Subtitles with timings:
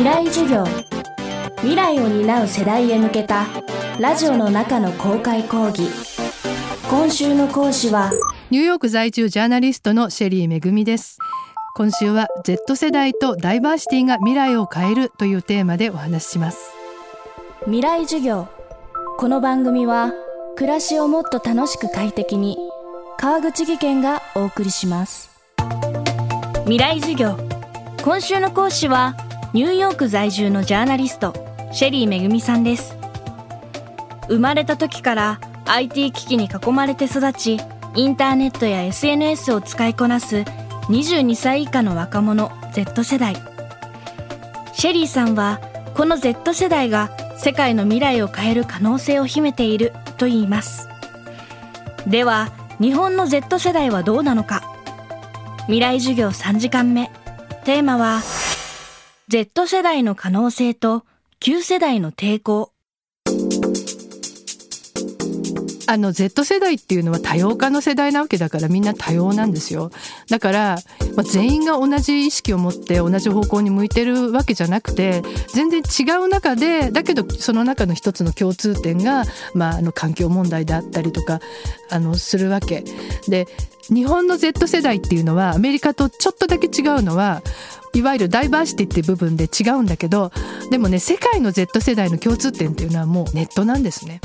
[0.00, 0.64] 未来授業。
[1.58, 3.46] 未来を担う世代へ向けた
[3.98, 5.90] ラジオの中の公開講義。
[6.88, 8.10] 今週の講師は
[8.48, 11.18] ニューヨーク在住ジャーナリストのシェリーめぐみです。
[11.76, 16.72] 今週は Z 世代とダイバーシティが未来を変えるというテーマでお話しします。
[17.64, 18.48] 未来授業。
[19.18, 20.14] この番組は
[20.56, 22.56] 暮らしをもっと楽しく快適に
[23.18, 25.28] 川口義賢がお送りします。
[26.62, 27.36] 未来授業。
[28.02, 29.14] 今週の講師は
[29.52, 31.34] ニューヨーク在住のジャーナリスト
[31.72, 32.96] シェリーめぐみさんです。
[34.28, 37.58] 生まれた時から IT 機器に囲まれて育ち
[37.96, 40.44] インターネットや SNS を使いこなす
[40.88, 43.34] 22歳以下の若者 Z 世代。
[44.72, 45.60] シェリーさんは
[45.94, 50.88] この Z 世代が世界の未来を変える可能性を秘めていると言います。
[52.06, 54.62] では日本の Z 世代はどうなのか。
[55.62, 57.10] 未来授業3時間目。
[57.64, 58.20] テーマは
[59.30, 61.04] Z 世代の可能性と
[61.38, 62.69] 旧世代の抵抗。
[65.90, 69.90] あの Z 世代っていうのは多様化の世代なわけだからみんな多様なんですよ
[70.30, 70.78] だから、
[71.16, 81.40] まあ、全員が同じ意識を持って同じ方向に向いてるわけじゃなくて全然違う中でだけどその中の一つの共通点が、まあ、あの環境問題であったりとか
[81.90, 82.84] あのするわけ
[83.26, 83.48] で
[83.92, 87.42] 日本の Z 世代っていうのはアメリカとちょっとだけ違うのは
[87.94, 90.30] いわゆるダイバーシティっていう部分で違うんだけど
[90.70, 94.20] でもね世界の Z 世代の共通点っていうのはもうネットなんですね。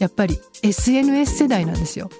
[0.00, 2.10] やっぱり SNS 世代なんですよ。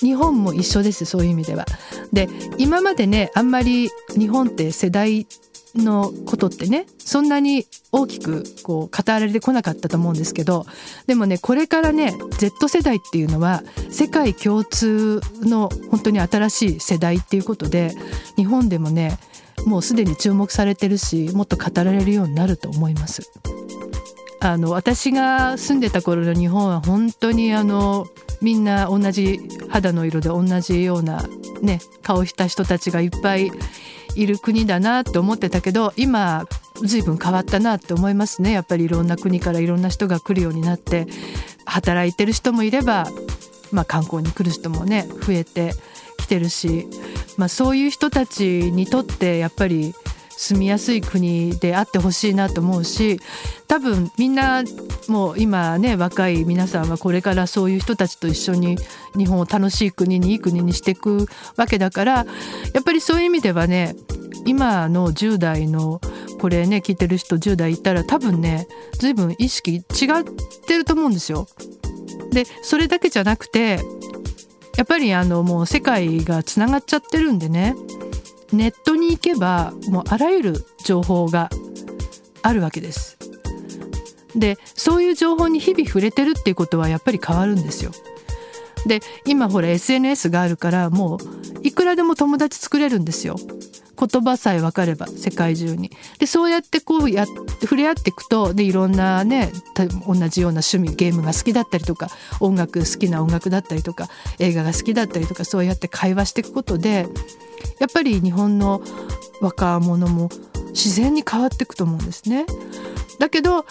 [0.00, 1.66] 日本も一緒ですそういう意味では。
[2.12, 2.28] で
[2.58, 5.26] 今までねあんまり日本って世代
[5.74, 10.66] のことってねそんなに大きくこう語られてこなかったと思うんですけど
[11.06, 17.94] でもねこれからね Z 世代っていうのは世界共通の本当に新しい世代っていうことで
[18.36, 19.18] 日本でもね
[19.64, 23.30] もうすでに注目されてるしもっと語られるようになると思います。
[24.44, 28.08] あの私が住んでた頃の日本は本当にあの
[28.40, 29.38] みんな同じ
[29.68, 31.28] 肌の色で同じような
[31.60, 33.52] ね顔した人たちがいっぱい
[34.16, 36.44] いる国だなって思ってたけど今
[36.84, 38.50] 随分変わったなって思いますね。
[38.50, 41.06] やっぱりいろんな国からいろんな人が来るようになって
[41.64, 43.06] 働いてる人もいれば、
[43.70, 45.72] まあ、観光に来る人もね増えて
[46.18, 46.88] きてるし、
[47.36, 49.94] まあ、そういう人たちにとってやっぱり
[50.42, 53.20] 住みやすい国であってほしいなと思うし
[53.68, 54.64] 多分みんな
[55.06, 58.76] もう今ね若い皆さんはこれからそういう人たちと一緒に
[59.16, 61.26] 日本を楽しい国にいい国にしていく
[61.56, 62.12] わけだから
[62.74, 63.94] やっぱりそういう意味ではね
[64.44, 66.00] 今の10代の
[66.40, 68.66] これね聞いてる人10代いたら多分ね
[68.98, 69.84] 随分意識違っ
[70.66, 71.46] てると思うんですよ。
[72.32, 73.78] でそれだけじゃなくて
[74.76, 77.76] やっぱりあのもう世界がつながっちゃってるんでね
[78.52, 81.50] ネットに行けばもうあらゆる情報が
[82.42, 83.18] あるわけです。
[84.34, 87.92] でそういう情報に日々触れてるっていうことはやっぱり変わるんですよ。
[88.86, 91.18] で今ほら SNS があるからもう
[91.62, 93.36] いくらでも友達作れるんですよ。
[93.94, 95.92] 言葉さえ分かれば世界中に。
[96.18, 97.26] でそうやってこうや
[97.60, 99.52] 触れ合っていくとでいろんなね
[100.06, 102.08] 同じような趣味ゲームが好きだったりとか
[102.40, 104.08] 音楽好きな音楽だったりとか
[104.38, 107.06] 映画が好きだったりとかそうやって会話していくことで
[107.82, 108.80] やっぱり日本の
[109.40, 110.28] 若者も
[110.68, 112.46] 自然に変わっていくと思うんですね。
[113.18, 113.66] だけど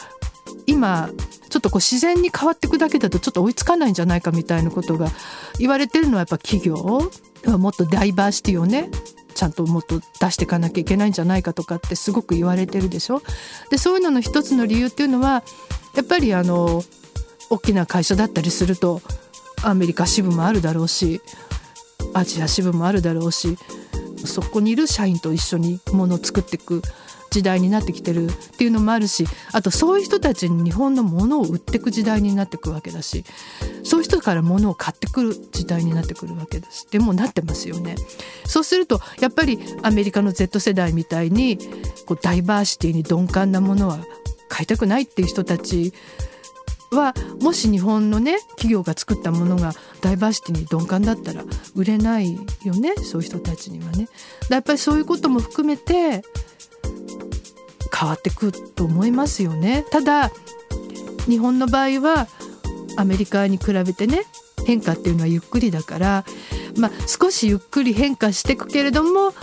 [0.67, 1.09] 今
[1.49, 5.07] ちょっとこう自然に変わっていくだけだとちょっと追いつかないんじゃないかみたいなことが
[5.59, 6.75] 言われてるのはやっぱ企業
[7.45, 8.89] はもっとダイバーシティをね
[9.33, 13.21] ちゃんともっと出していかなきゃいけないんじゃないかとかってすごく言われてるでしょ。
[13.69, 15.43] でそういうのの一つの理由っていうのは
[15.95, 16.83] やっぱりあの
[17.49, 19.01] 大きな会社だったりすると
[19.63, 21.21] アメリカ支部もあるだろうし
[22.13, 23.57] アジア支部もあるだろうし
[24.27, 26.81] そこにいる社員と一緒にものを作っていく
[27.31, 33.23] 時代になってきてるっていうのもあるしあとそういう人たちに日本のものを売っていく時代になっていくわけだし
[33.83, 37.95] そういう人からものを買ってくる時代になってくるわけですでもなってますよね。
[38.45, 41.57] そうするとやっぱりアメリカの Z 世代みたいに
[42.05, 43.99] こうダイバーシティに鈍感なものは
[44.49, 45.93] 買いたくないっていう人たち
[46.91, 51.43] はもし日本のね企業が作ったものがダイバーシティに鈍感だったら
[51.73, 54.09] 売れないよねそういう人たちにはね。
[54.49, 56.23] やっぱりそういうことも含めて
[57.93, 59.85] 変わってくと思いますよね。
[59.89, 60.31] ただ
[61.27, 62.27] 日本の場合は
[62.97, 64.23] アメリカに比べてね
[64.65, 66.25] 変化っていうのはゆっくりだから、
[66.77, 69.33] まあ、少しゆっくり変化していくけれども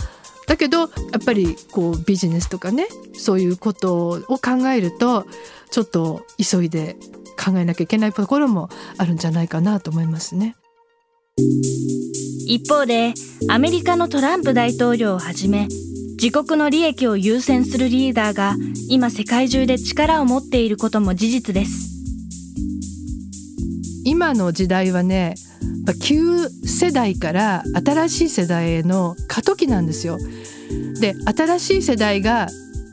[0.47, 0.85] だけどや
[1.19, 5.25] っぱりこうビジネスとかねそういうことを考えると
[5.71, 6.95] ちょっと急いで
[7.39, 10.55] 考えなきゃいけないところもあるんじゃないかなと思いますね。
[12.45, 13.13] 一方で
[13.47, 15.67] アメリカのトランプ大統領をはじめ
[16.21, 18.55] 自国の利益を優先するリーダーが
[18.89, 21.89] 今世界中で力を持っていることも事実です
[24.03, 25.35] 今の時代はね
[26.01, 30.17] 旧世代から新しい世代への過渡期なんですよ。
[30.99, 32.47] で新しい世代が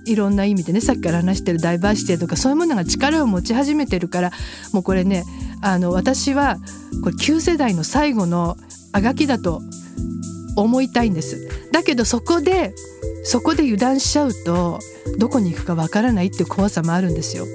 [0.06, 4.30] いろんな意味でねさっきから話してるダイバーシティとかそういうものが力を持ち始めてるから
[4.72, 5.24] もうこれね
[5.60, 6.56] あの私は
[7.02, 8.56] これ旧世代の最後の
[8.92, 9.60] あがきだと
[10.56, 11.48] 思いたいんです。
[11.72, 12.74] だけどそこで
[13.24, 14.78] そこで油断しちゃうと
[15.18, 17.46] どこに行くかわからないっていう怖さもあるんですよ。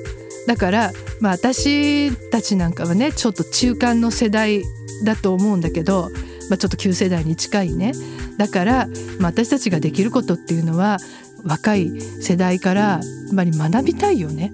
[0.47, 4.63] だから、まあ、私たちなんかはねちょっと中間の世代
[5.03, 6.09] だと思うんだけど、
[6.49, 7.93] まあ、ちょっと旧世代に近いね
[8.37, 8.87] だから、
[9.19, 10.97] まあ、私たちができることっていうのは
[11.43, 14.51] 若い世代からやっぱり学びたいよね。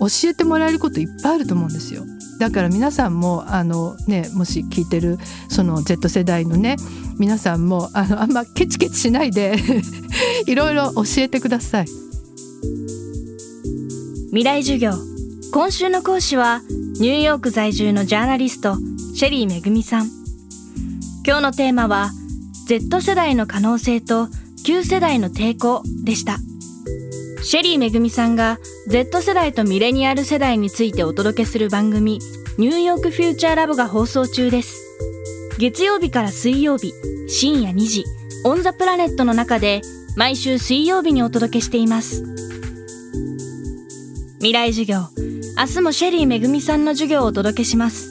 [0.00, 2.04] 教えてもらえることいっぱいあると思うんですよ。
[2.38, 5.18] だから皆さんもあの、ね、もし聞いてる
[5.48, 6.76] その Z 世代のね
[7.18, 9.56] 皆さんもあのあんまケチケチしないで
[10.46, 11.86] いろいろ教えてください。
[14.26, 14.92] 未来授業。
[15.52, 16.62] 今週の講師は
[16.98, 18.76] ニューヨーク在住のジャーナリスト
[19.14, 20.10] シェリーめぐみさん。
[21.24, 22.10] 今日のテーマは
[22.66, 24.28] Z 世代の可能性と
[24.62, 26.38] 旧世代の抵抗でした。
[27.42, 32.20] シェリーめぐみさんが Z 世代とミレニアル世代についてお届けする番組
[32.56, 34.80] ニューヨークフューチャーラボが放送中です。
[35.58, 36.92] 月曜日から水曜日
[37.28, 38.04] 深夜2時
[38.44, 39.82] オンザプラネットの中で
[40.16, 42.24] 毎週水曜日にお届けしています。
[44.36, 45.08] 未来授業
[45.56, 48.10] 明日もシェリーめぐみさんの授業をお届けします。